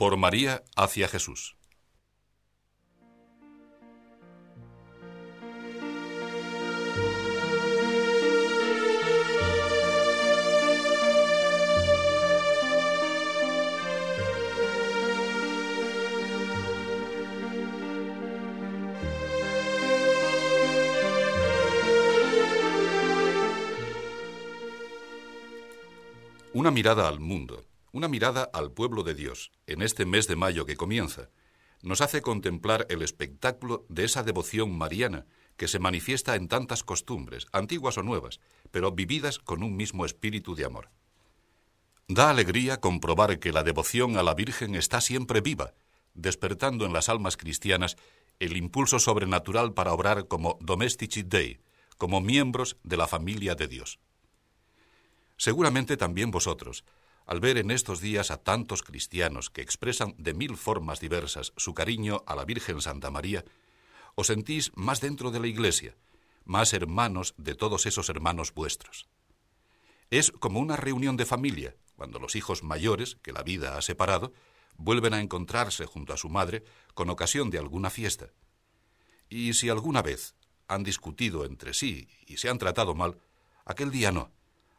[0.00, 1.58] Por María hacia Jesús.
[26.54, 30.66] Una mirada al mundo, una mirada al pueblo de Dios, en este mes de mayo
[30.66, 31.30] que comienza,
[31.82, 37.46] nos hace contemplar el espectáculo de esa devoción mariana que se manifiesta en tantas costumbres,
[37.52, 40.90] antiguas o nuevas, pero vividas con un mismo espíritu de amor.
[42.08, 45.74] Da alegría comprobar que la devoción a la Virgen está siempre viva,
[46.14, 47.96] despertando en las almas cristianas
[48.40, 51.60] el impulso sobrenatural para obrar como domestici Dei,
[51.98, 54.00] como miembros de la familia de Dios.
[55.36, 56.84] Seguramente también vosotros,
[57.30, 61.74] al ver en estos días a tantos cristianos que expresan de mil formas diversas su
[61.74, 63.44] cariño a la Virgen Santa María,
[64.16, 65.94] os sentís más dentro de la Iglesia,
[66.44, 69.06] más hermanos de todos esos hermanos vuestros.
[70.10, 74.32] Es como una reunión de familia, cuando los hijos mayores, que la vida ha separado,
[74.76, 78.32] vuelven a encontrarse junto a su madre con ocasión de alguna fiesta.
[79.28, 80.34] Y si alguna vez
[80.66, 83.20] han discutido entre sí y se han tratado mal,
[83.64, 84.32] aquel día no,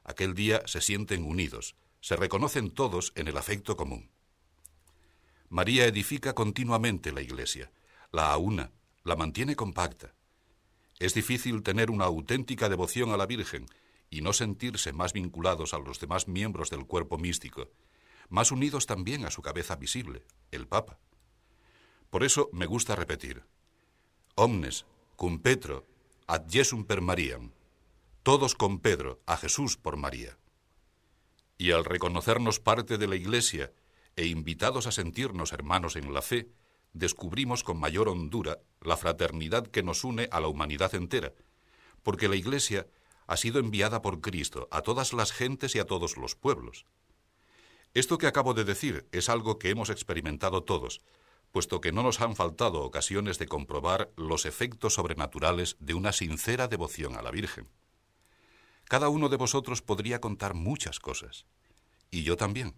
[0.04, 4.12] Aquel día se sienten unidos, se reconocen todos en el afecto común.
[5.48, 7.72] María edifica continuamente la Iglesia,
[8.12, 8.72] la aúna,
[9.04, 10.14] la mantiene compacta.
[11.00, 13.66] Es difícil tener una auténtica devoción a la Virgen
[14.10, 17.70] y no sentirse más vinculados a los demás miembros del cuerpo místico,
[18.28, 21.00] más unidos también a su cabeza visible, el Papa.
[22.10, 23.44] Por eso me gusta repetir,
[24.36, 25.88] omnes cum Petro
[26.28, 27.52] ad Jesum per Mariam
[28.24, 30.38] todos con Pedro, a Jesús por María.
[31.62, 33.72] Y al reconocernos parte de la Iglesia
[34.16, 36.50] e invitados a sentirnos hermanos en la fe,
[36.92, 41.34] descubrimos con mayor hondura la fraternidad que nos une a la humanidad entera,
[42.02, 42.88] porque la Iglesia
[43.28, 46.88] ha sido enviada por Cristo a todas las gentes y a todos los pueblos.
[47.94, 51.00] Esto que acabo de decir es algo que hemos experimentado todos,
[51.52, 56.68] puesto que no nos han faltado ocasiones de comprobar los efectos sobrenaturales de una sincera
[56.68, 57.70] devoción a la Virgen.
[58.92, 61.46] Cada uno de vosotros podría contar muchas cosas,
[62.10, 62.76] y yo también.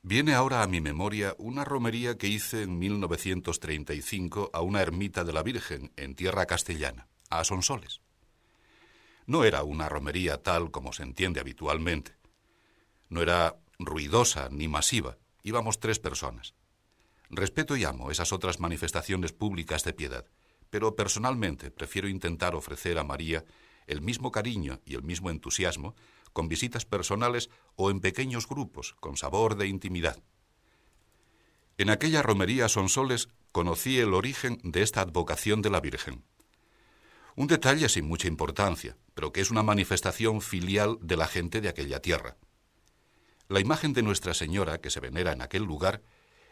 [0.00, 5.32] Viene ahora a mi memoria una romería que hice en 1935 a una ermita de
[5.32, 8.00] la Virgen en tierra castellana, a Sonsoles.
[9.26, 12.14] No era una romería tal como se entiende habitualmente.
[13.08, 16.54] No era ruidosa ni masiva, íbamos tres personas.
[17.28, 20.26] Respeto y amo esas otras manifestaciones públicas de piedad,
[20.70, 23.44] pero personalmente prefiero intentar ofrecer a María
[23.86, 25.94] el mismo cariño y el mismo entusiasmo
[26.32, 30.22] con visitas personales o en pequeños grupos con sabor de intimidad.
[31.78, 36.24] En aquella romería Sonsoles conocí el origen de esta advocación de la Virgen.
[37.36, 41.68] Un detalle sin mucha importancia, pero que es una manifestación filial de la gente de
[41.68, 42.36] aquella tierra.
[43.48, 46.02] La imagen de Nuestra Señora, que se venera en aquel lugar,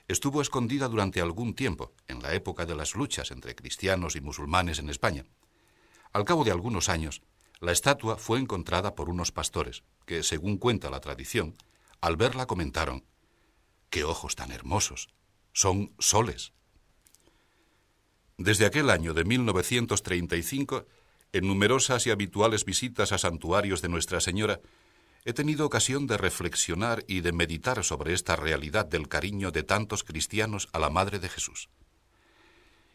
[0.08, 4.78] estuvo escondida durante algún tiempo, en la época de las luchas entre cristianos y musulmanes
[4.78, 5.24] en España.
[6.18, 7.22] Al cabo de algunos años,
[7.60, 11.54] la estatua fue encontrada por unos pastores, que, según cuenta la tradición,
[12.00, 13.04] al verla comentaron,
[13.88, 15.10] ¡Qué ojos tan hermosos!
[15.52, 16.52] Son soles.
[18.36, 20.86] Desde aquel año de 1935,
[21.34, 24.58] en numerosas y habituales visitas a santuarios de Nuestra Señora,
[25.24, 30.02] he tenido ocasión de reflexionar y de meditar sobre esta realidad del cariño de tantos
[30.02, 31.68] cristianos a la Madre de Jesús.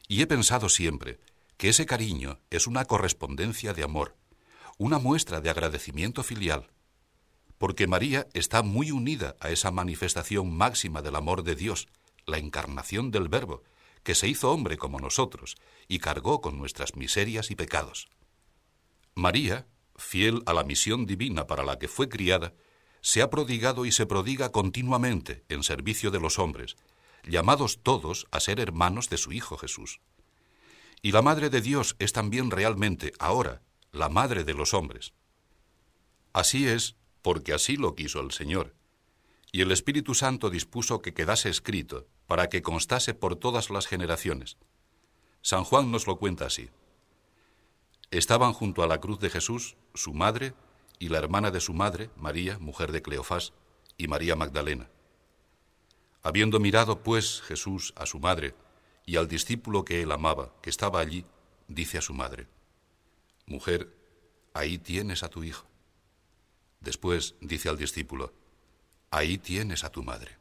[0.10, 1.20] Y he pensado siempre
[1.58, 4.16] que ese cariño es una correspondencia de amor,
[4.78, 6.72] una muestra de agradecimiento filial,
[7.58, 11.88] porque María está muy unida a esa manifestación máxima del amor de Dios,
[12.26, 13.64] la encarnación del Verbo,
[14.04, 15.56] que se hizo hombre como nosotros
[15.88, 18.10] y cargó con nuestras miserias y pecados.
[19.16, 19.66] María,
[19.96, 22.54] fiel a la misión divina para la que fue criada,
[23.02, 26.76] se ha prodigado y se prodiga continuamente en servicio de los hombres,
[27.24, 30.02] llamados todos a ser hermanos de su Hijo Jesús.
[31.06, 33.62] Y la Madre de Dios es también realmente, ahora,
[33.92, 35.14] la Madre de los hombres.
[36.32, 38.74] Así es, porque así lo quiso el Señor.
[39.52, 44.58] Y el Espíritu Santo dispuso que quedase escrito, para que constase por todas las generaciones.
[45.42, 46.70] San Juan nos lo cuenta así.
[48.10, 50.54] Estaban junto a la cruz de Jesús su madre
[51.00, 53.52] y la hermana de su madre, María, mujer de Cleofás,
[53.98, 54.90] y María Magdalena.
[56.22, 58.56] Habiendo mirado, pues, Jesús a su madre,
[59.06, 61.26] y al discípulo que él amaba, que estaba allí,
[61.68, 62.48] dice a su madre,
[63.46, 63.94] Mujer,
[64.54, 65.68] ahí tienes a tu hijo.
[66.80, 68.34] Después dice al discípulo,
[69.12, 70.38] Ahí tienes a tu madre.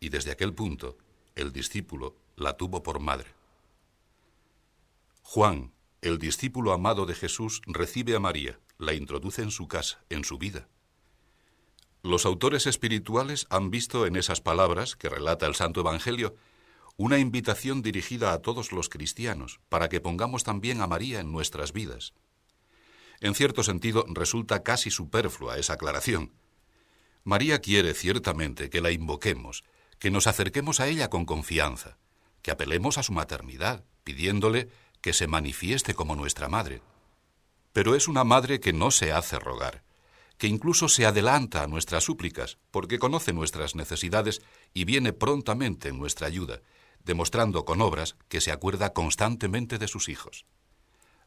[0.00, 0.96] Y desde aquel punto,
[1.34, 3.34] el discípulo la tuvo por madre.
[5.22, 10.24] Juan, el discípulo amado de Jesús, recibe a María, la introduce en su casa, en
[10.24, 10.68] su vida.
[12.02, 16.36] Los autores espirituales han visto en esas palabras que relata el Santo Evangelio
[16.96, 21.72] una invitación dirigida a todos los cristianos para que pongamos también a María en nuestras
[21.72, 22.14] vidas.
[23.20, 26.32] En cierto sentido, resulta casi superflua esa aclaración.
[27.24, 29.64] María quiere ciertamente que la invoquemos,
[29.98, 31.98] que nos acerquemos a ella con confianza,
[32.42, 34.68] que apelemos a su maternidad, pidiéndole
[35.00, 36.82] que se manifieste como nuestra madre.
[37.72, 39.82] Pero es una madre que no se hace rogar,
[40.38, 44.42] que incluso se adelanta a nuestras súplicas, porque conoce nuestras necesidades
[44.74, 46.60] y viene prontamente en nuestra ayuda,
[47.06, 50.44] demostrando con obras que se acuerda constantemente de sus hijos.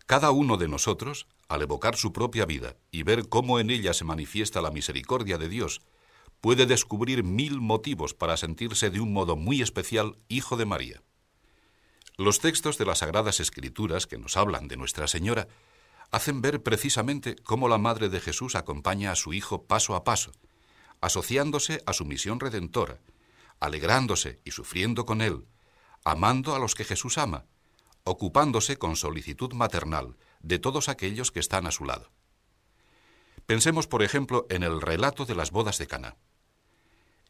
[0.05, 4.03] Cada uno de nosotros, al evocar su propia vida y ver cómo en ella se
[4.03, 5.81] manifiesta la misericordia de Dios,
[6.41, 11.01] puede descubrir mil motivos para sentirse de un modo muy especial hijo de María.
[12.17, 15.47] Los textos de las Sagradas Escrituras que nos hablan de Nuestra Señora
[16.11, 20.31] hacen ver precisamente cómo la Madre de Jesús acompaña a su Hijo paso a paso,
[20.99, 22.97] asociándose a su misión redentora,
[23.59, 25.45] alegrándose y sufriendo con Él,
[26.03, 27.45] amando a los que Jesús ama,
[28.03, 32.11] ocupándose con solicitud maternal de todos aquellos que están a su lado.
[33.45, 36.17] Pensemos, por ejemplo, en el relato de las bodas de Caná.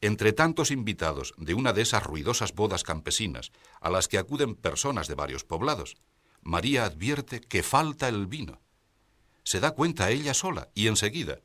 [0.01, 3.51] Entre tantos invitados de una de esas ruidosas bodas campesinas
[3.81, 5.97] a las que acuden personas de varios poblados,
[6.41, 8.61] María advierte que falta el vino.
[9.43, 11.39] Se da cuenta ella sola y enseguida.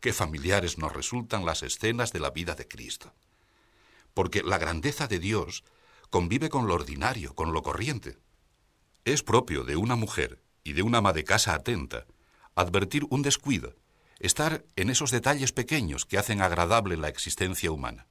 [0.00, 3.14] Qué familiares nos resultan las escenas de la vida de Cristo.
[4.14, 5.64] Porque la grandeza de Dios
[6.10, 8.18] convive con lo ordinario, con lo corriente.
[9.04, 12.06] Es propio de una mujer y de una ama de casa atenta
[12.54, 13.74] advertir un descuido,
[14.18, 18.06] estar en esos detalles pequeños que hacen agradable la existencia humana.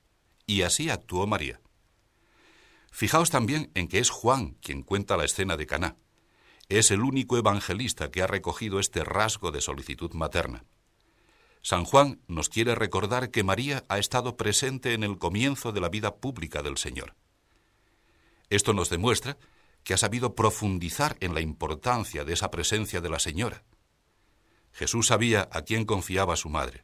[0.47, 1.61] Y así actuó María.
[2.91, 5.97] Fijaos también en que es Juan quien cuenta la escena de Caná.
[6.69, 10.65] Es el único evangelista que ha recogido este rasgo de solicitud materna.
[11.61, 15.89] San Juan nos quiere recordar que María ha estado presente en el comienzo de la
[15.89, 17.15] vida pública del Señor.
[18.49, 19.37] Esto nos demuestra
[19.83, 23.63] que ha sabido profundizar en la importancia de esa presencia de la Señora.
[24.71, 26.83] Jesús sabía a quién confiaba su madre,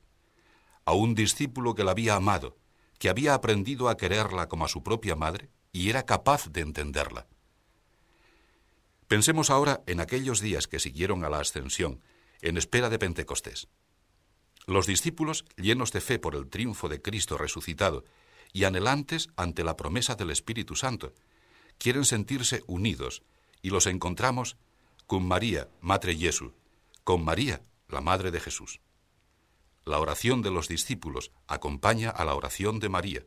[0.86, 2.58] a un discípulo que la había amado,
[3.00, 7.28] que había aprendido a quererla como a su propia madre y era capaz de entenderla.
[9.08, 12.02] Pensemos ahora en aquellos días que siguieron a la ascensión,
[12.42, 13.68] en espera de Pentecostés.
[14.66, 18.04] Los discípulos, llenos de fe por el triunfo de Cristo resucitado
[18.52, 21.14] y anhelantes ante la promesa del Espíritu Santo,
[21.78, 23.24] quieren sentirse unidos
[23.62, 24.58] y los encontramos
[25.08, 26.52] con María, Madre Jesús,
[27.04, 28.82] con María, la Madre de Jesús.
[29.86, 33.26] La oración de los discípulos acompaña a la oración de María.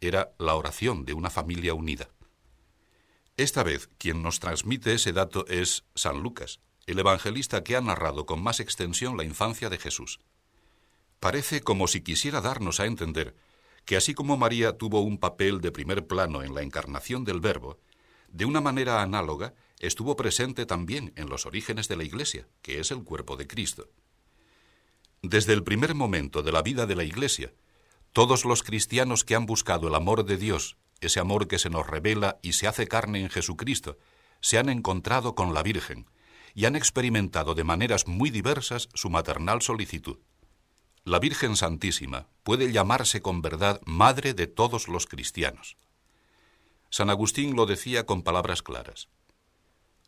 [0.00, 2.10] Era la oración de una familia unida.
[3.36, 8.26] Esta vez quien nos transmite ese dato es San Lucas, el evangelista que ha narrado
[8.26, 10.20] con más extensión la infancia de Jesús.
[11.18, 13.34] Parece como si quisiera darnos a entender
[13.90, 17.80] que así como María tuvo un papel de primer plano en la encarnación del Verbo,
[18.28, 22.92] de una manera análoga estuvo presente también en los orígenes de la Iglesia, que es
[22.92, 23.88] el cuerpo de Cristo.
[25.22, 27.52] Desde el primer momento de la vida de la Iglesia,
[28.12, 31.84] todos los cristianos que han buscado el amor de Dios, ese amor que se nos
[31.84, 33.98] revela y se hace carne en Jesucristo,
[34.40, 36.08] se han encontrado con la Virgen
[36.54, 40.18] y han experimentado de maneras muy diversas su maternal solicitud.
[41.04, 45.78] La Virgen Santísima puede llamarse con verdad Madre de todos los cristianos.
[46.90, 49.08] San Agustín lo decía con palabras claras.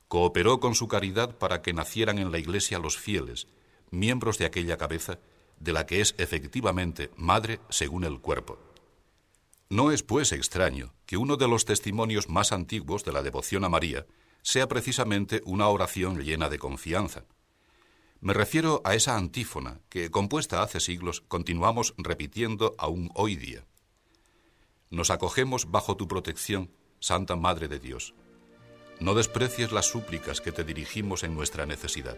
[0.08, 3.46] Cooperó con su caridad para que nacieran en la Iglesia los fieles,
[3.90, 5.18] miembros de aquella cabeza,
[5.58, 8.58] de la que es efectivamente madre según el cuerpo.
[9.70, 13.70] No es, pues, extraño que uno de los testimonios más antiguos de la devoción a
[13.70, 14.04] María
[14.42, 17.24] sea precisamente una oración llena de confianza.
[18.22, 23.66] Me refiero a esa antífona que, compuesta hace siglos, continuamos repitiendo aún hoy día.
[24.90, 28.14] Nos acogemos bajo tu protección, Santa Madre de Dios.
[29.00, 32.16] No desprecies las súplicas que te dirigimos en nuestra necesidad.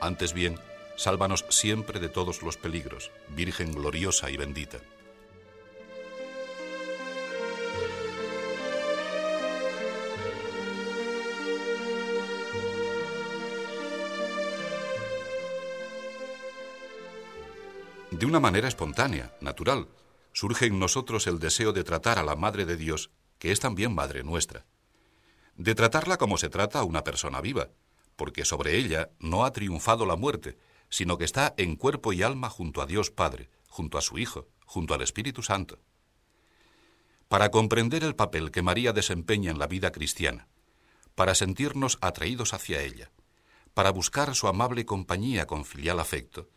[0.00, 0.58] Antes bien,
[0.96, 4.78] sálvanos siempre de todos los peligros, Virgen gloriosa y bendita.
[18.24, 19.86] De una manera espontánea, natural,
[20.32, 23.94] surge en nosotros el deseo de tratar a la Madre de Dios, que es también
[23.94, 24.64] Madre nuestra.
[25.56, 27.68] De tratarla como se trata a una persona viva,
[28.16, 30.56] porque sobre ella no ha triunfado la muerte,
[30.88, 34.48] sino que está en cuerpo y alma junto a Dios Padre, junto a su Hijo,
[34.64, 35.78] junto al Espíritu Santo.
[37.28, 40.48] para comprender el papel que María desempeña en la vida cristiana,
[41.14, 43.10] para sentirnos atraídos hacia ella,
[43.74, 46.48] para buscar su amable compañía con filial afecto,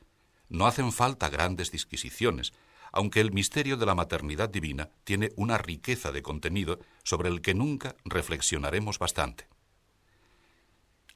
[0.49, 2.53] no hacen falta grandes disquisiciones,
[2.91, 7.53] aunque el misterio de la maternidad divina tiene una riqueza de contenido sobre el que
[7.53, 9.47] nunca reflexionaremos bastante.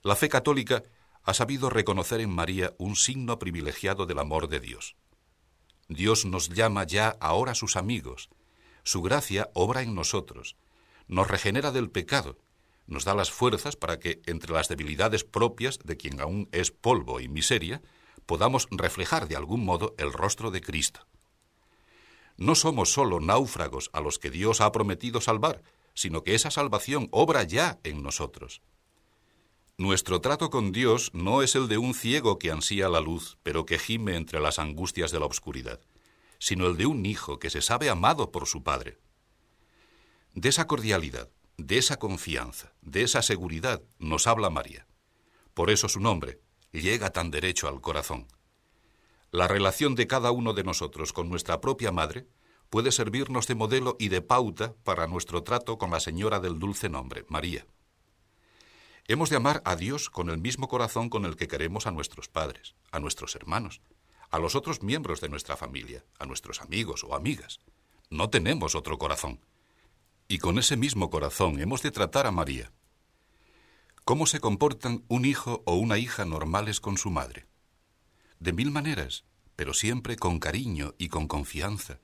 [0.03, 0.83] La fe católica
[1.23, 4.95] ha sabido reconocer en María un signo privilegiado del amor de Dios.
[5.87, 8.29] Dios nos llama ya ahora sus amigos,
[8.83, 10.55] su gracia obra en nosotros,
[11.07, 12.37] nos regenera del pecado,
[12.87, 17.19] nos da las fuerzas para que, entre las debilidades propias de quien aún es polvo
[17.19, 17.81] y miseria,
[18.31, 21.05] podamos reflejar de algún modo el rostro de Cristo.
[22.37, 25.63] No somos sólo náufragos a los que Dios ha prometido salvar,
[25.95, 28.61] sino que esa salvación obra ya en nosotros.
[29.75, 33.65] Nuestro trato con Dios no es el de un ciego que ansía la luz, pero
[33.65, 35.81] que gime entre las angustias de la oscuridad
[36.39, 38.97] sino el de un hijo que se sabe amado por su padre.
[40.33, 44.87] De esa cordialidad, de esa confianza, de esa seguridad nos habla María.
[45.53, 46.39] Por eso su nombre
[46.71, 48.27] llega tan derecho al corazón.
[49.31, 52.27] La relación de cada uno de nosotros con nuestra propia madre
[52.69, 56.89] puede servirnos de modelo y de pauta para nuestro trato con la Señora del dulce
[56.89, 57.65] nombre, María.
[59.07, 62.29] Hemos de amar a Dios con el mismo corazón con el que queremos a nuestros
[62.29, 63.81] padres, a nuestros hermanos,
[64.29, 67.59] a los otros miembros de nuestra familia, a nuestros amigos o amigas.
[68.09, 69.41] No tenemos otro corazón.
[70.29, 72.71] Y con ese mismo corazón hemos de tratar a María.
[74.03, 77.45] ¿Cómo se comportan un hijo o una hija normales con su madre?
[78.39, 81.99] De mil maneras, pero siempre con cariño y con confianza.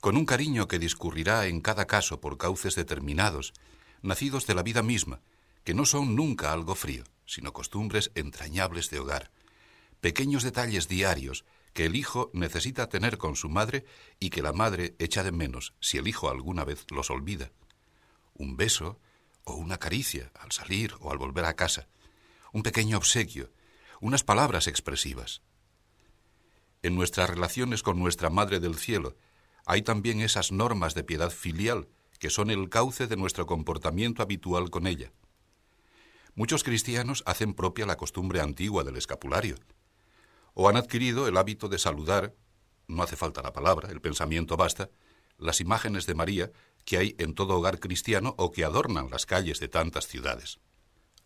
[0.00, 3.52] Con un cariño que discurrirá en cada caso por cauces determinados,
[4.00, 5.22] nacidos de la vida misma,
[5.64, 9.32] que no son nunca algo frío, sino costumbres entrañables de hogar,
[10.00, 13.84] pequeños detalles diarios que el hijo necesita tener con su madre
[14.20, 17.50] y que la madre echa de menos si el hijo alguna vez los olvida.
[18.34, 19.00] Un beso
[19.46, 21.88] o una caricia al salir o al volver a casa,
[22.52, 23.50] un pequeño obsequio,
[24.00, 25.40] unas palabras expresivas.
[26.82, 29.16] En nuestras relaciones con nuestra Madre del Cielo
[29.64, 31.88] hay también esas normas de piedad filial
[32.18, 35.12] que son el cauce de nuestro comportamiento habitual con ella.
[36.34, 39.56] Muchos cristianos hacen propia la costumbre antigua del escapulario,
[40.54, 42.34] o han adquirido el hábito de saludar,
[42.88, 44.90] no hace falta la palabra, el pensamiento basta,
[45.38, 46.52] las imágenes de María
[46.84, 50.60] que hay en todo hogar cristiano o que adornan las calles de tantas ciudades.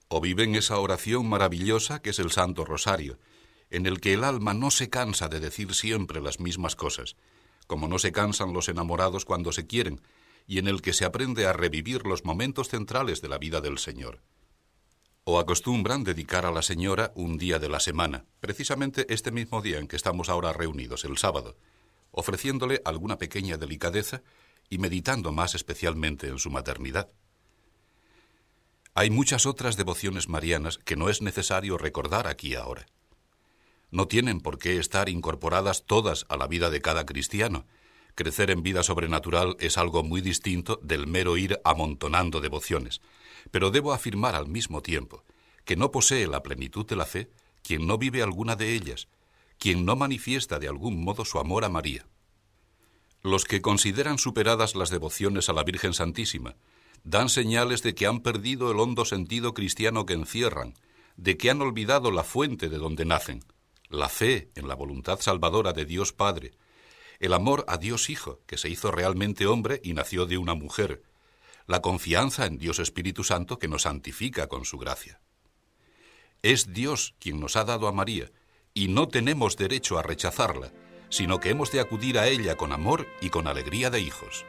[0.08, 3.18] O viven esa oración maravillosa que es el Santo Rosario,
[3.70, 7.16] en el que el alma no se cansa de decir siempre las mismas cosas,
[7.66, 10.00] como no se cansan los enamorados cuando se quieren,
[10.46, 13.78] y en el que se aprende a revivir los momentos centrales de la vida del
[13.78, 14.20] Señor
[15.24, 19.78] o acostumbran dedicar a la señora un día de la semana, precisamente este mismo día
[19.78, 21.56] en que estamos ahora reunidos, el sábado,
[22.10, 24.22] ofreciéndole alguna pequeña delicadeza
[24.68, 27.10] y meditando más especialmente en su maternidad.
[28.94, 32.86] Hay muchas otras devociones marianas que no es necesario recordar aquí ahora.
[33.90, 37.66] No tienen por qué estar incorporadas todas a la vida de cada cristiano.
[38.14, 43.00] Crecer en vida sobrenatural es algo muy distinto del mero ir amontonando devociones
[43.50, 45.24] pero debo afirmar al mismo tiempo
[45.64, 47.30] que no posee la plenitud de la fe
[47.62, 49.08] quien no vive alguna de ellas,
[49.60, 52.06] quien no manifiesta de algún modo su amor a María.
[53.22, 56.56] Los que consideran superadas las devociones a la Virgen Santísima
[57.04, 60.74] dan señales de que han perdido el hondo sentido cristiano que encierran,
[61.16, 63.44] de que han olvidado la fuente de donde nacen,
[63.90, 66.52] la fe en la voluntad salvadora de Dios Padre,
[67.18, 71.02] el amor a Dios Hijo, que se hizo realmente hombre y nació de una mujer,
[71.66, 75.20] la confianza en Dios Espíritu Santo que nos santifica con su gracia.
[76.42, 78.32] Es Dios quien nos ha dado a María,
[78.74, 80.72] y no tenemos derecho a rechazarla,
[81.08, 84.44] sino que hemos de acudir a ella con amor y con alegría de hijos.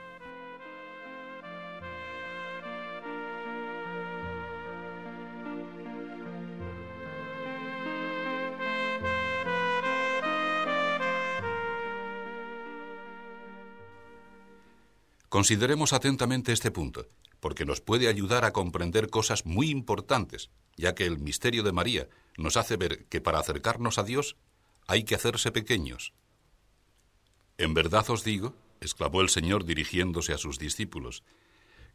[15.30, 17.08] Consideremos atentamente este punto,
[17.42, 22.08] porque nos puede ayudar a comprender cosas muy importantes, ya que el misterio de María
[22.38, 24.38] nos hace ver que para acercarnos a Dios
[24.88, 26.14] hay que hacerse pequeños.
[27.58, 31.24] En verdad os digo, exclamó el Señor dirigiéndose a sus discípulos,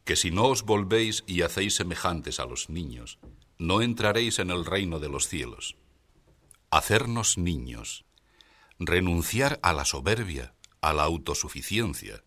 [0.04, 3.18] que si no os volvéis y hacéis semejantes a los niños,
[3.58, 5.76] no entraréis en el reino de los cielos.
[6.70, 8.04] Hacernos niños,
[8.78, 12.22] renunciar a la soberbia, a la autosuficiencia,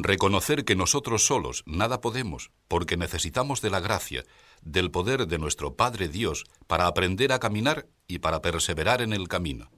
[0.00, 4.24] Reconocer que nosotros solos nada podemos, porque necesitamos de la gracia,
[4.62, 9.26] del poder de nuestro Padre Dios para aprender a caminar y para perseverar en el
[9.26, 9.72] camino.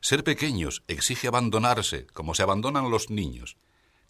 [0.00, 3.58] Ser pequeños exige abandonarse como se abandonan los niños,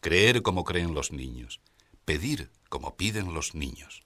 [0.01, 1.61] creer como creen los niños,
[2.05, 4.05] pedir como piden los niños.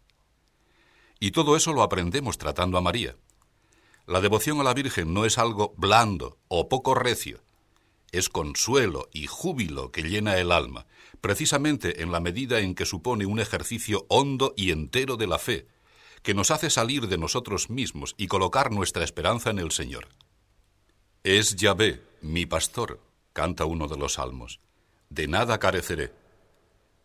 [1.20, 3.14] Y todo eso lo aprendemos tratando a María.
[4.06, 7.42] La devoción a la Virgen no es algo blando o poco recio,
[8.14, 10.86] es consuelo y júbilo que llena el alma,
[11.24, 15.66] precisamente en la medida en que supone un ejercicio hondo y entero de la fe,
[16.22, 20.06] que nos hace salir de nosotros mismos y colocar nuestra esperanza en el Señor.
[21.22, 23.00] Es Yahvé, mi pastor,
[23.32, 24.60] canta uno de los salmos.
[25.08, 26.12] De nada careceré.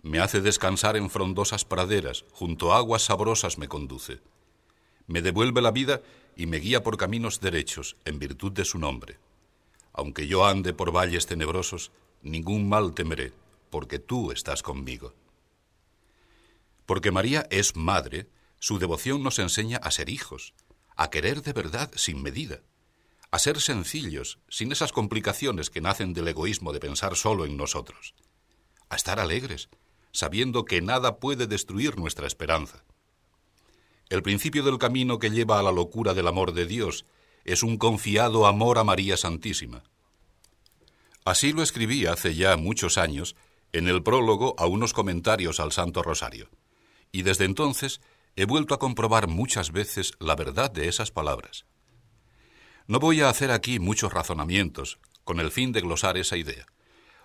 [0.02, 4.20] Me hace descansar en frondosas praderas, junto a aguas sabrosas me conduce.
[5.08, 6.02] Me devuelve la vida
[6.36, 9.18] y me guía por caminos derechos, en virtud de su nombre.
[9.94, 13.32] Aunque yo ande por valles tenebrosos, ningún mal temeré,
[13.70, 15.14] porque tú estás conmigo.
[16.86, 20.54] Porque María es madre, su devoción nos enseña a ser hijos,
[20.96, 22.62] a querer de verdad sin medida,
[23.32, 28.16] a ser sencillos, sin esas complicaciones que nacen del egoísmo de pensar solo en nosotros,
[28.90, 29.70] a estar alegres,
[30.12, 32.84] sabiendo que nada puede destruir nuestra esperanza.
[34.10, 37.06] El principio del camino que lleva a la locura del amor de Dios
[37.46, 39.84] es un confiado amor a María Santísima.
[41.24, 43.36] Así lo escribí hace ya muchos años
[43.74, 46.50] en el prólogo a unos comentarios al Santo Rosario,
[47.12, 48.02] y desde entonces
[48.36, 51.66] he vuelto a comprobar muchas veces la verdad de esas palabras.
[52.88, 56.66] No voy a hacer aquí muchos razonamientos con el fin de glosar esa idea.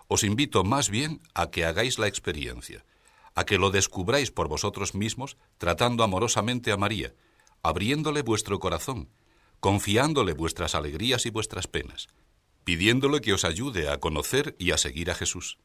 [0.09, 2.85] Os invito más bien a que hagáis la experiencia,
[3.35, 7.15] a que lo descubráis por vosotros mismos tratando amorosamente a María,
[7.63, 9.09] abriéndole vuestro corazón,
[9.61, 12.09] confiándole vuestras alegrías y vuestras penas,
[12.65, 15.59] pidiéndole que os ayude a conocer y a seguir a Jesús.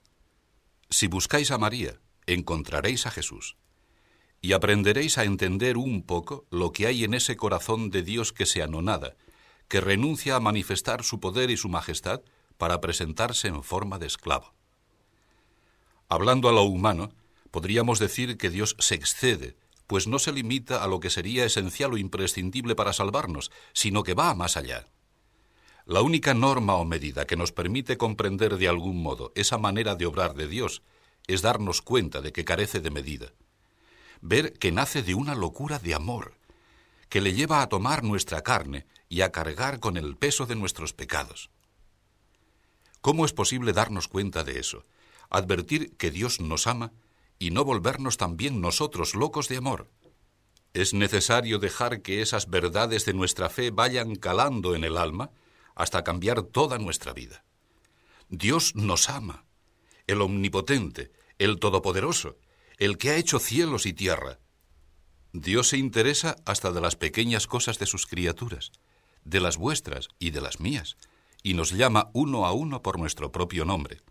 [0.89, 3.57] Si buscáis a María, encontraréis a Jesús
[4.41, 8.45] y aprenderéis a entender un poco lo que hay en ese corazón de Dios que
[8.45, 9.15] se anonada,
[9.67, 12.21] que renuncia a manifestar su poder y su majestad
[12.57, 14.53] para presentarse en forma de esclavo.
[16.07, 17.11] Hablando a lo humano,
[17.51, 21.93] podríamos decir que Dios se excede, pues no se limita a lo que sería esencial
[21.93, 24.87] o imprescindible para salvarnos, sino que va más allá.
[25.89, 30.05] La única norma o medida que nos permite comprender de algún modo esa manera de
[30.05, 30.83] obrar de Dios
[31.25, 33.33] es darnos cuenta de que carece de medida.
[34.21, 36.35] Ver que nace de una locura de amor,
[37.09, 40.93] que le lleva a tomar nuestra carne y a cargar con el peso de nuestros
[40.93, 41.49] pecados.
[43.01, 44.83] ¿Cómo es posible darnos cuenta de eso?
[45.31, 46.91] Advertir que Dios nos ama
[47.39, 49.89] y no volvernos también nosotros locos de amor.
[50.75, 55.31] Es necesario dejar que esas verdades de nuestra fe vayan calando en el alma
[55.79, 57.45] hasta cambiar toda nuestra vida.
[58.27, 59.45] Dios nos ama,
[60.07, 62.37] el omnipotente, el todopoderoso,
[62.77, 64.39] el que ha hecho cielos y tierra.
[65.31, 68.73] Dios se interesa hasta de las pequeñas cosas de sus criaturas,
[69.23, 70.97] de las vuestras y de las mías,
[71.43, 74.01] y nos llama uno a uno por nuestro propio nombre.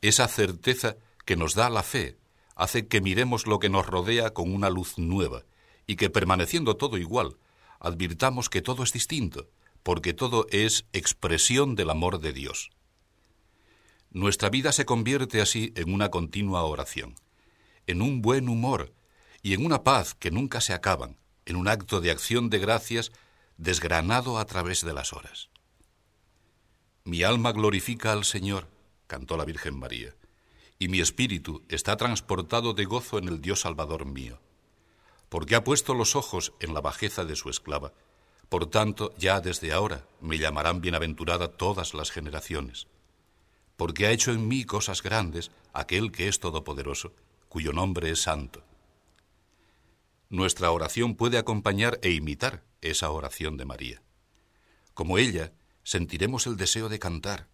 [0.00, 2.18] Esa certeza que nos da la fe
[2.56, 5.44] hace que miremos lo que nos rodea con una luz nueva,
[5.86, 7.36] y que permaneciendo todo igual,
[7.78, 9.50] advirtamos que todo es distinto,
[9.84, 12.70] porque todo es expresión del amor de Dios.
[14.10, 17.14] Nuestra vida se convierte así en una continua oración,
[17.86, 18.92] en un buen humor
[19.42, 23.12] y en una paz que nunca se acaban, en un acto de acción de gracias
[23.58, 25.50] desgranado a través de las horas.
[27.04, 28.68] Mi alma glorifica al Señor,
[29.06, 30.16] cantó la Virgen María,
[30.78, 34.40] y mi espíritu está transportado de gozo en el Dios Salvador mío,
[35.28, 37.92] porque ha puesto los ojos en la bajeza de su esclava,
[38.54, 42.86] por tanto, ya desde ahora me llamarán bienaventurada todas las generaciones,
[43.76, 47.12] porque ha hecho en mí cosas grandes aquel que es todopoderoso,
[47.48, 48.62] cuyo nombre es santo.
[50.28, 54.02] Nuestra oración puede acompañar e imitar esa oración de María.
[54.94, 57.48] Como ella, sentiremos el deseo de cantar,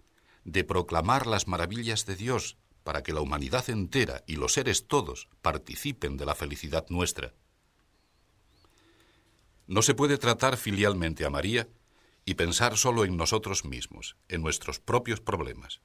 [0.45, 5.31] de proclamar las maravillas de Dios, para que la humanidad entera y los seres todos
[5.41, 7.33] participen de la felicidad nuestra.
[9.71, 11.69] No se puede tratar filialmente a María
[12.25, 15.81] y pensar solo en nosotros mismos, en nuestros propios problemas.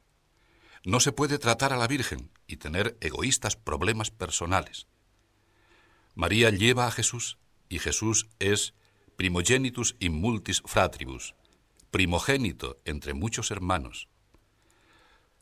[0.84, 4.88] No se puede tratar a la Virgen y tener egoístas problemas personales.
[6.15, 7.38] María lleva a Jesús
[7.69, 8.74] y Jesús es
[9.17, 11.36] primogenitus in multis fratribus,
[11.91, 14.10] primogénito entre muchos hermanos.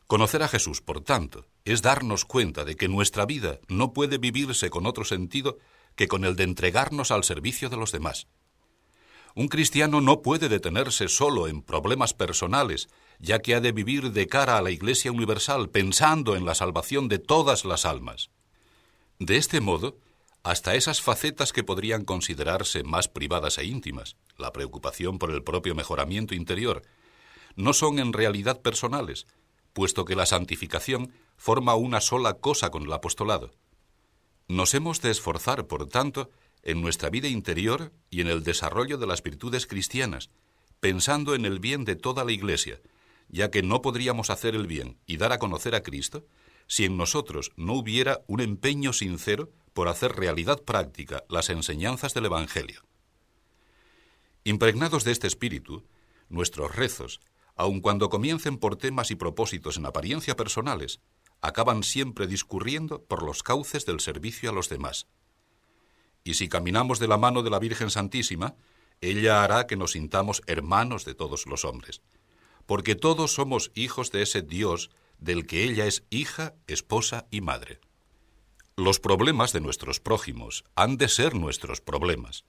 [0.05, 4.69] Conocer a Jesús, por tanto, es darnos cuenta de que nuestra vida no puede vivirse
[4.69, 5.59] con otro sentido
[5.95, 8.27] que con el de entregarnos al servicio de los demás.
[9.35, 12.87] Un cristiano no puede detenerse solo en problemas personales,
[13.19, 17.07] ya que ha de vivir de cara a la Iglesia Universal pensando en la salvación
[17.07, 18.29] de todas las almas.
[19.17, 19.97] De este modo,
[20.43, 25.73] hasta esas facetas que podrían considerarse más privadas e íntimas, la preocupación por el propio
[25.73, 26.83] mejoramiento interior,
[27.55, 29.25] no son en realidad personales,
[29.73, 33.51] puesto que la santificación forma una sola cosa con el apostolado.
[34.47, 36.29] Nos hemos de esforzar, por tanto,
[36.63, 40.29] en nuestra vida interior y en el desarrollo de las virtudes cristianas,
[40.79, 42.81] pensando en el bien de toda la Iglesia,
[43.29, 46.25] ya que no podríamos hacer el bien y dar a conocer a Cristo
[46.67, 52.25] si en nosotros no hubiera un empeño sincero por hacer realidad práctica las enseñanzas del
[52.25, 52.81] Evangelio.
[54.43, 55.83] Impregnados de este espíritu,
[56.29, 57.21] nuestros rezos,
[57.55, 60.99] aun cuando comiencen por temas y propósitos en apariencia personales,
[61.43, 65.07] acaban siempre discurriendo por los cauces del servicio a los demás.
[66.23, 68.55] Y si caminamos de la mano de la Virgen Santísima,
[69.01, 72.01] ella hará que nos sintamos hermanos de todos los hombres,
[72.65, 77.81] porque todos somos hijos de ese Dios del que ella es hija, esposa y madre.
[78.77, 82.45] Los problemas de nuestros prójimos han de ser nuestros problemas.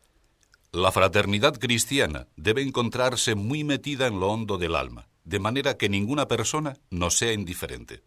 [0.71, 5.89] La fraternidad cristiana debe encontrarse muy metida en lo hondo del alma, de manera que
[5.89, 8.05] ninguna persona nos sea indiferente.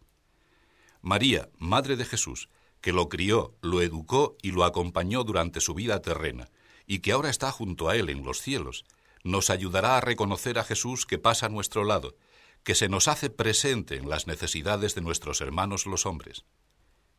[1.00, 2.48] María, Madre de Jesús,
[2.80, 6.50] que lo crió, lo educó y lo acompañó durante su vida terrena,
[6.86, 8.84] y que ahora está junto a Él en los cielos,
[9.24, 12.16] nos ayudará a reconocer a Jesús que pasa a nuestro lado,
[12.62, 16.44] que se nos hace presente en las necesidades de nuestros hermanos los hombres.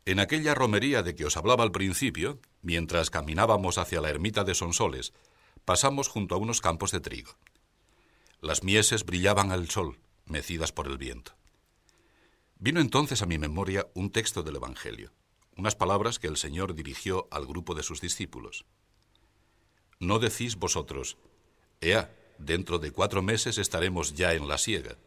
[0.06, 4.54] En aquella romería de que os hablaba al principio, mientras caminábamos hacia la ermita de
[4.54, 5.12] Sonsoles,
[5.64, 7.36] pasamos junto a unos campos de trigo.
[8.40, 11.39] Las mieses brillaban al sol, mecidas por el viento.
[12.62, 15.14] Vino entonces a mi memoria un texto del Evangelio,
[15.56, 18.66] unas palabras que el Señor dirigió al grupo de sus discípulos.
[19.98, 21.16] No decís vosotros,
[21.80, 24.98] Ea, dentro de cuatro meses estaremos ya en la siega.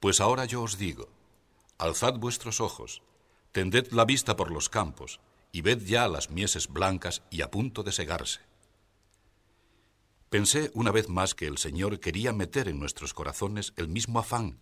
[0.00, 1.10] Pues ahora yo os digo,
[1.76, 3.02] alzad vuestros ojos,
[3.52, 5.20] tended la vista por los campos,
[5.52, 8.40] y ved ya las mieses blancas y a punto de segarse.
[10.30, 14.58] Pensé una vez más que el Señor quería meter en nuestros corazones el mismo afán,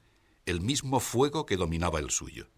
[0.47, 2.49] el mismo fuego que dominaba el suyo.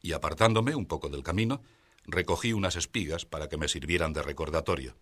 [0.00, 1.62] Y apartándome un poco del camino,
[2.04, 4.96] recogí unas espigas para que me sirvieran de recordatorio.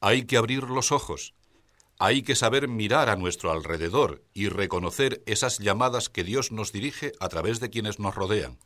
[0.00, 1.34] Hay que abrir los ojos,
[1.98, 7.12] hay que saber mirar a nuestro alrededor y reconocer esas llamadas que Dios nos dirige
[7.20, 8.58] a través de quienes nos rodean.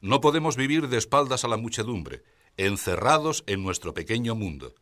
[0.00, 2.22] No podemos vivir de espaldas a la muchedumbre,
[2.58, 4.74] encerrados en nuestro pequeño mundo.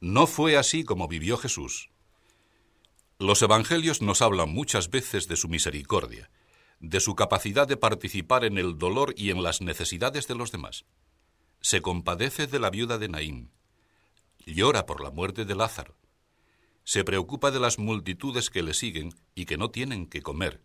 [0.00, 1.90] No fue así como vivió Jesús.
[3.18, 6.30] Los evangelios nos hablan muchas veces de su misericordia,
[6.80, 10.84] de su capacidad de participar en el dolor y en las necesidades de los demás.
[11.62, 13.50] Se compadece de la viuda de Naín,
[14.44, 15.96] llora por la muerte de Lázaro,
[16.84, 20.62] se preocupa de las multitudes que le siguen y que no tienen que comer.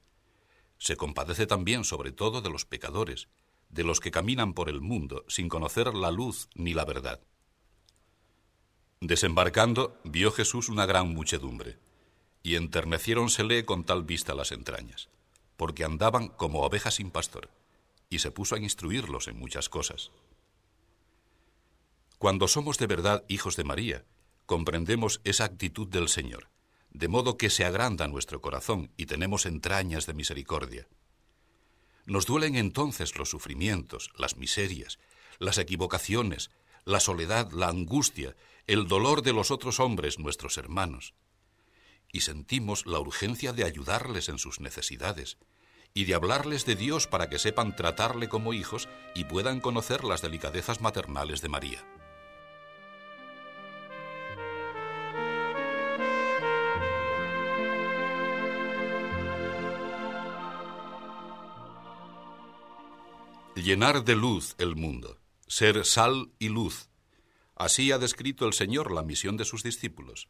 [0.78, 3.30] Se compadece también sobre todo de los pecadores,
[3.70, 7.22] de los que caminan por el mundo sin conocer la luz ni la verdad.
[9.00, 11.80] Desembarcando, vio Jesús una gran muchedumbre,
[12.44, 15.10] y enterneciéronsele con tal vista las entrañas,
[15.58, 17.50] porque andaban como ovejas sin pastor,
[18.10, 20.12] y se puso a instruirlos en muchas cosas.
[22.18, 24.06] Cuando somos de verdad hijos de María,
[24.46, 26.50] comprendemos esa actitud del Señor,
[26.92, 30.88] de modo que se agranda nuestro corazón y tenemos entrañas de misericordia.
[32.06, 35.00] Nos duelen entonces los sufrimientos, las miserias,
[35.40, 36.52] las equivocaciones,
[36.84, 38.36] la soledad, la angustia,
[38.68, 41.14] el dolor de los otros hombres, nuestros hermanos.
[42.12, 45.38] Y sentimos la urgencia de ayudarles en sus necesidades
[45.94, 50.22] y de hablarles de Dios para que sepan tratarle como hijos y puedan conocer las
[50.22, 51.86] delicadezas maternales de María.
[63.56, 66.90] Llenar de luz el mundo, ser sal y luz.
[67.56, 70.30] Así ha descrito el Señor la misión de sus discípulos.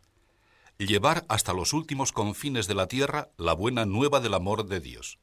[0.87, 5.19] Llevar hasta los últimos confines de la tierra la buena nueva del amor de Dios.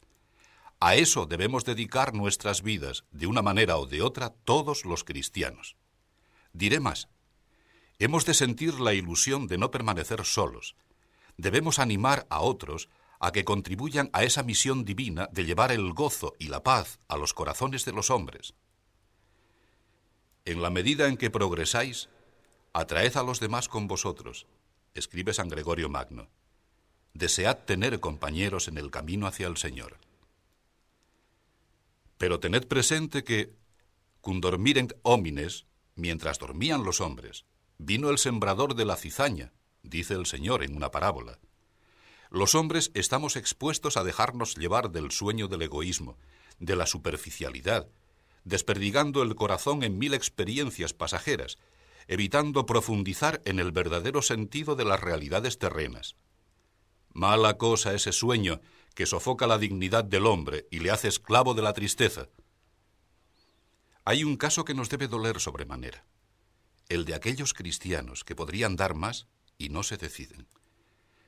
[0.79, 5.75] A eso debemos dedicar nuestras vidas, de una manera o de otra, todos los cristianos.
[6.53, 7.09] Diré más.
[7.99, 10.77] Hemos de sentir la ilusión de no permanecer solos.
[11.37, 16.35] Debemos animar a otros a que contribuyan a esa misión divina de llevar el gozo
[16.39, 18.55] y la paz a los corazones de los hombres.
[20.45, 22.11] En la medida en que progresáis,
[22.73, 24.47] atraed a los demás con vosotros,
[24.99, 26.29] escribe San Gregorio Magno.
[27.15, 29.99] Desead tener compañeros en el camino hacia el Señor.
[32.17, 33.55] Pero tened presente que,
[34.21, 37.45] cum dormirent homines, mientras dormían los hombres,
[37.79, 41.39] vino el sembrador de la cizaña, dice el Señor en una parábola
[42.31, 46.19] los hombres estamos expuestos a dejarnos llevar del sueño del egoísmo,
[46.59, 47.89] de la superficialidad,
[48.45, 51.59] desperdigando el corazón en mil experiencias pasajeras,
[52.09, 56.17] evitando profundizar en el verdadero sentido de las realidades terrenas.
[57.13, 58.61] Mala cosa ese sueño
[58.95, 62.31] que sofoca la dignidad del hombre y le hace esclavo de la tristeza.
[64.05, 66.07] Hay un caso que nos debe doler sobremanera,
[66.89, 70.49] el de aquellos cristianos que podrían dar más y no se deciden,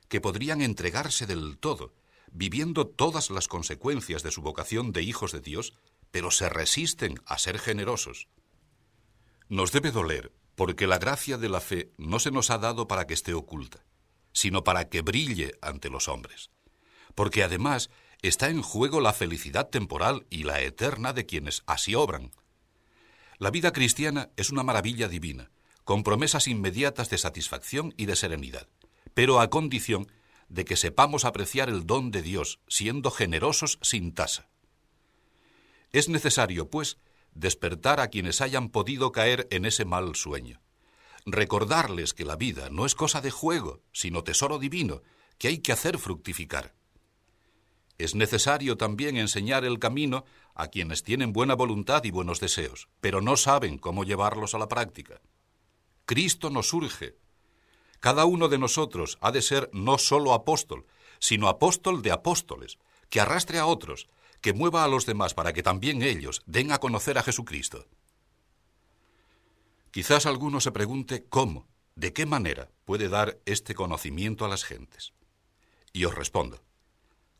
[0.09, 1.93] que podrían entregarse del todo,
[2.31, 5.75] viviendo todas las consecuencias de su vocación de hijos de Dios,
[6.09, 8.27] pero se resisten a ser generosos.
[9.47, 13.07] Nos debe doler porque la gracia de la fe no se nos ha dado para
[13.07, 13.83] que esté oculta,
[14.31, 16.51] sino para que brille ante los hombres,
[17.15, 17.89] porque además
[18.21, 22.29] está en juego la felicidad temporal y la eterna de quienes así obran.
[23.39, 25.49] La vida cristiana es una maravilla divina,
[25.83, 28.67] con promesas inmediatas de satisfacción y de serenidad,
[29.15, 30.11] pero a condición
[30.47, 34.47] de que sepamos apreciar el don de Dios, siendo generosos sin tasa.
[35.91, 36.99] Es necesario, pues,
[37.33, 40.61] despertar a quienes hayan podido caer en ese mal sueño.
[41.25, 45.01] Recordarles que la vida no es cosa de juego, sino tesoro divino,
[45.37, 46.73] que hay que hacer fructificar.
[47.97, 53.21] Es necesario también enseñar el camino a quienes tienen buena voluntad y buenos deseos, pero
[53.21, 55.21] no saben cómo llevarlos a la práctica.
[56.05, 57.15] Cristo nos urge,
[58.01, 60.87] cada uno de nosotros ha de ser no solo apóstol,
[61.19, 62.79] sino apóstol de apóstoles,
[63.11, 64.07] que arrastre a otros,
[64.41, 67.87] que mueva a los demás para que también ellos den a conocer a Jesucristo.
[69.91, 75.13] Quizás alguno se pregunte cómo, de qué manera puede dar este conocimiento a las gentes.
[75.93, 76.63] Y os respondo,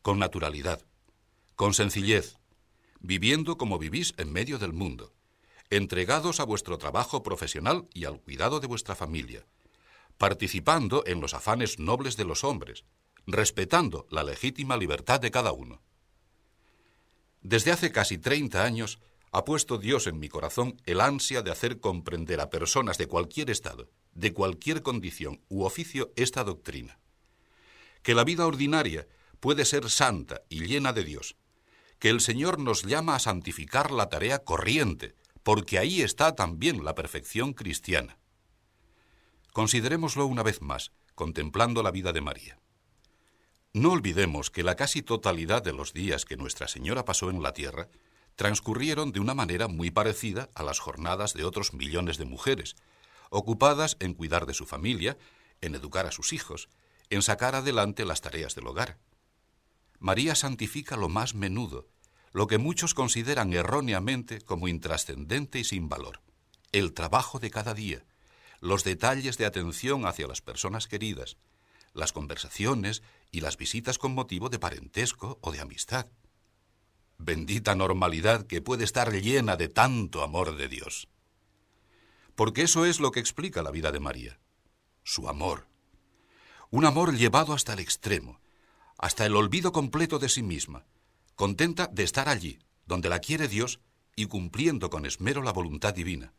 [0.02, 0.86] con naturalidad,
[1.56, 2.38] con sencillez,
[3.00, 5.14] viviendo como vivís en medio del mundo,
[5.70, 9.46] entregados a vuestro trabajo profesional y al cuidado de vuestra familia,
[10.18, 12.84] participando en los afanes nobles de los hombres,
[13.26, 15.82] respetando la legítima libertad de cada uno.
[17.42, 19.00] Desde hace casi 30 años
[19.32, 23.50] ha puesto Dios en mi corazón el ansia de hacer comprender a personas de cualquier
[23.50, 27.00] estado, de cualquier condición u oficio esta doctrina.
[28.04, 29.08] Que la vida ordinaria
[29.40, 31.36] puede ser santa y llena de Dios,
[31.98, 36.94] que el Señor nos llama a santificar la tarea corriente, porque ahí está también la
[36.94, 38.18] perfección cristiana.
[39.54, 42.60] Considerémoslo una vez más, contemplando la vida de María.
[43.74, 47.54] No olvidemos que la casi totalidad de los días que Nuestra Señora pasó en la
[47.54, 47.88] tierra
[48.36, 52.76] transcurrieron de una manera muy parecida a las jornadas de otros millones de mujeres,
[53.30, 55.18] ocupadas en cuidar de su familia,
[55.62, 56.68] en educar a sus hijos,
[57.10, 58.98] en sacar adelante las tareas del hogar.
[60.00, 61.88] María santifica lo más menudo,
[62.34, 66.20] lo que muchos consideran erróneamente como intrascendente y sin valor,
[66.74, 68.04] el trabajo de cada día,
[68.60, 71.38] los detalles de atención hacia las personas queridas,
[71.94, 76.08] las conversaciones y las visitas con motivo de parentesco o de amistad.
[77.18, 81.08] Bendita normalidad que puede estar llena de tanto amor de Dios.
[82.36, 84.40] Porque eso es lo que explica la vida de María,
[85.04, 85.68] su amor.
[86.70, 88.40] Un amor llevado hasta el extremo,
[88.98, 90.86] hasta el olvido completo de sí misma,
[91.36, 93.80] contenta de estar allí, donde la quiere Dios
[94.16, 96.34] y cumpliendo con esmero la voluntad divina.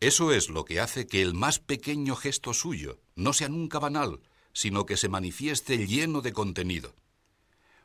[0.00, 4.20] Eso es lo que hace que el más pequeño gesto suyo no sea nunca banal,
[4.52, 6.94] sino que se manifieste lleno de contenido.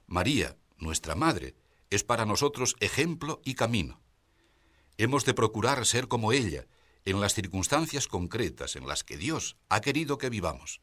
[0.05, 1.55] María, nuestra Madre,
[1.89, 4.01] es para nosotros ejemplo y camino.
[4.97, 6.67] Hemos de procurar ser como ella
[7.05, 10.81] en las circunstancias concretas en las que Dios ha querido que vivamos.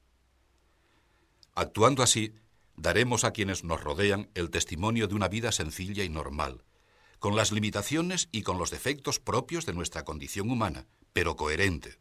[1.55, 2.35] Actuando así,
[2.77, 6.65] daremos a quienes nos rodean el testimonio de una vida sencilla y normal,
[7.19, 11.97] con las limitaciones y con los defectos propios de nuestra condición humana, pero coherente.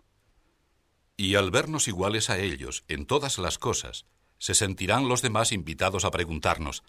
[1.15, 4.05] Y al vernos iguales a ellos en todas las cosas,
[4.39, 6.83] se sentirán los demás invitados a preguntarnos,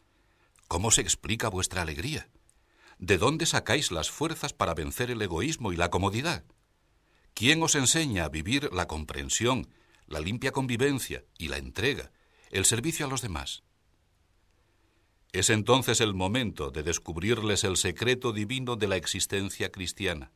[0.67, 2.29] ¿cómo se explica vuestra alegría?
[2.99, 6.45] ¿De dónde sacáis las fuerzas para vencer el egoísmo y la comodidad?
[7.35, 9.69] ¿Quién os enseña a vivir la comprensión,
[10.07, 12.13] la limpia convivencia y la entrega,
[12.51, 13.63] el servicio a los demás?
[15.33, 20.31] Es entonces el momento de descubrirles el secreto divino de la existencia cristiana,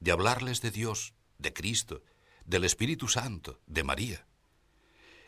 [0.00, 2.02] de hablarles de Dios, de Cristo,
[2.44, 4.26] del Espíritu Santo, de María.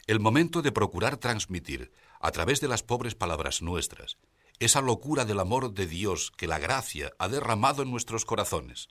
[0.06, 4.16] El momento de procurar transmitir, a través de las pobres palabras nuestras,
[4.58, 8.88] esa locura del amor de Dios que la gracia ha derramado en nuestros corazones.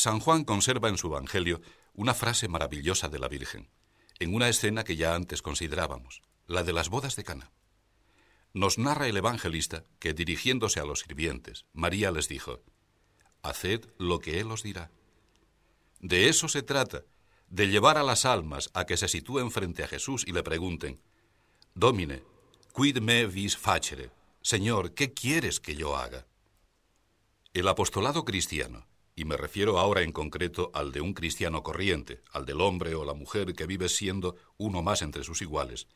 [0.00, 1.60] San Juan conserva en su Evangelio
[1.92, 3.68] una frase maravillosa de la Virgen,
[4.18, 7.50] en una escena que ya antes considerábamos, la de las bodas de Cana.
[8.54, 12.62] Nos narra el evangelista que, dirigiéndose a los sirvientes, María les dijo:
[13.42, 14.90] haced lo que Él os dirá.
[15.98, 17.02] De eso se trata,
[17.50, 20.98] de llevar a las almas a que se sitúen frente a Jesús y le pregunten,
[21.74, 22.22] Domine,
[22.74, 24.10] quid me vis facere?
[24.40, 26.26] Señor, ¿qué quieres que yo haga?
[27.52, 32.46] El apostolado cristiano, y me refiero ahora en concreto al de un cristiano corriente, al
[32.46, 35.88] del hombre o la mujer que vive siendo uno más entre sus iguales,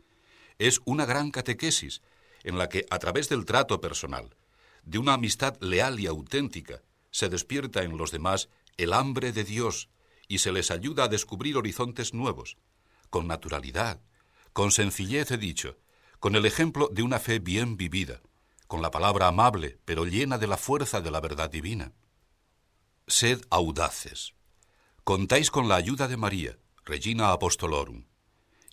[0.59, 2.03] es una gran catequesis
[2.42, 4.37] en la que a través del trato personal,
[4.85, 9.88] de una amistad leal y auténtica, se despierta en los demás el hambre de Dios
[10.29, 12.57] y se les ayuda a descubrir horizontes nuevos,
[13.11, 14.00] con naturalidad,
[14.53, 15.79] con sencillez he dicho,
[16.18, 18.20] con el ejemplo de una fe bien vivida,
[18.66, 21.92] con la palabra amable, pero llena de la fuerza de la verdad divina.
[23.07, 24.33] Sed audaces.
[25.05, 28.07] Contáis con la ayuda de María, Regina Apostolorum,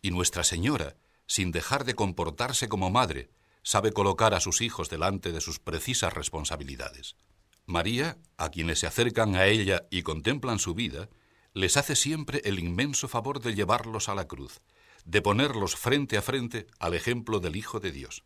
[0.01, 0.95] y Nuestra Señora,
[1.27, 3.29] sin dejar de comportarse como madre,
[3.61, 7.17] sabe colocar a sus hijos delante de sus precisas responsabilidades.
[7.65, 11.09] María, a quienes se acercan a ella y contemplan su vida,
[11.53, 14.61] les hace siempre el inmenso favor de llevarlos a la cruz,
[15.03, 18.23] de ponerlos frente a frente al ejemplo del Hijo de Dios.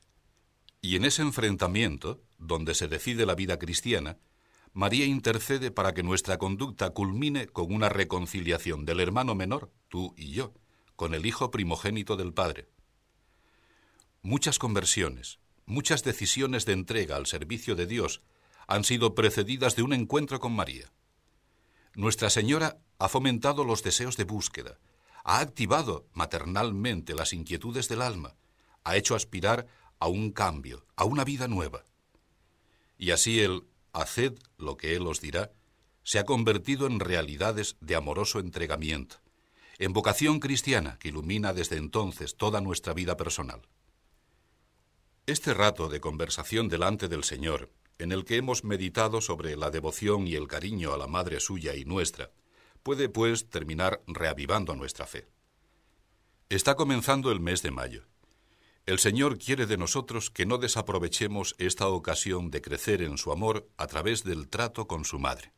[0.82, 4.20] Y en ese enfrentamiento, donde se decide la vida cristiana,
[4.76, 10.34] María intercede para que nuestra conducta culmine con una reconciliación del hermano menor, tú y
[10.34, 10.54] yo,
[10.98, 12.68] con el Hijo primogénito del Padre.
[14.22, 18.22] Muchas conversiones, muchas decisiones de entrega al servicio de Dios
[18.68, 20.92] han sido precedidas de un encuentro con María.
[21.94, 24.78] Nuestra Señora ha fomentado los deseos de búsqueda,
[25.24, 28.36] ha activado maternalmente las inquietudes del alma,
[28.84, 29.68] ha hecho aspirar
[30.00, 31.86] a un cambio, a una vida nueva.
[32.98, 33.64] Y así el
[34.02, 35.52] haced lo que Él os dirá
[36.04, 39.18] se ha convertido en realidades de amoroso entregamiento,
[39.80, 43.62] en vocación cristiana que ilumina desde entonces toda nuestra vida personal.
[45.26, 50.28] Este rato de conversación delante del Señor, en el que hemos meditado sobre la devoción
[50.28, 52.32] y el cariño a la Madre suya y nuestra,
[52.84, 55.28] puede, pues, terminar reavivando nuestra fe.
[56.50, 58.04] Está comenzando el mes de mayo.
[58.86, 63.68] El Señor quiere de nosotros que no desaprovechemos esta ocasión de crecer en su amor
[63.78, 65.54] a través del trato con su Madre.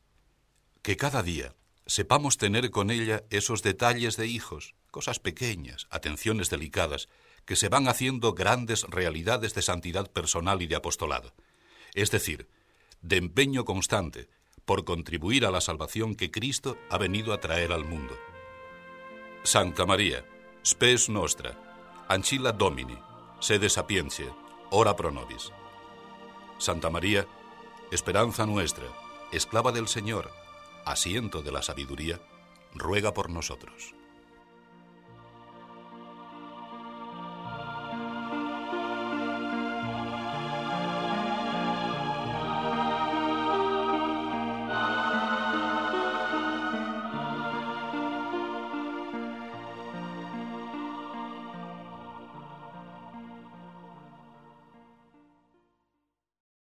[0.81, 1.53] Que cada día
[1.85, 7.09] sepamos tener con ella esos detalles de hijos, cosas pequeñas, atenciones delicadas,
[7.43, 11.33] que se van haciendo grandes realidades de santidad personal y de apostolado,
[11.95, 12.47] es decir,
[13.01, 14.29] de empeño constante
[14.63, 18.17] por contribuir a la salvación que Cristo ha venido a traer al mundo.
[19.43, 20.25] Santa María,
[20.65, 21.57] spes nostra,
[22.09, 22.97] ancilla Domini,
[23.39, 24.33] sede sapientiae,
[24.71, 25.51] ora pro nobis.
[26.57, 27.27] Santa María,
[27.91, 28.85] esperanza nuestra,
[29.31, 30.31] esclava del Señor,
[30.85, 32.19] asiento de la sabiduría,
[32.73, 33.96] ruega por nosotros.